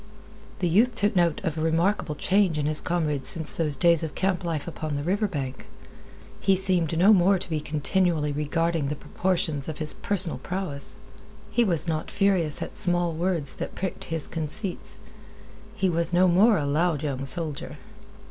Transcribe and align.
The 0.61 0.67
youth 0.67 0.95
took 0.95 1.15
note 1.15 1.41
of 1.43 1.55
a 1.55 1.61
remarkable 1.61 2.15
change 2.15 2.57
in 2.57 2.65
his 2.65 2.81
comrade 2.81 3.23
since 3.23 3.55
those 3.55 3.75
days 3.75 4.01
of 4.01 4.15
camp 4.15 4.43
life 4.43 4.67
upon 4.67 4.95
the 4.95 5.03
river 5.03 5.27
bank. 5.27 5.67
He 6.39 6.55
seemed 6.55 6.97
no 6.97 7.13
more 7.13 7.37
to 7.37 7.47
be 7.51 7.61
continually 7.61 8.31
regarding 8.31 8.87
the 8.87 8.95
proportions 8.95 9.67
of 9.69 9.77
his 9.77 9.93
personal 9.93 10.39
prowess. 10.39 10.95
He 11.51 11.63
was 11.63 11.87
not 11.87 12.09
furious 12.09 12.63
at 12.63 12.77
small 12.77 13.13
words 13.13 13.57
that 13.57 13.75
pricked 13.75 14.05
his 14.05 14.27
conceits. 14.27 14.97
He 15.75 15.87
was 15.87 16.13
no 16.13 16.27
more 16.27 16.57
a 16.57 16.65
loud 16.65 17.03
young 17.03 17.23
soldier. 17.27 17.77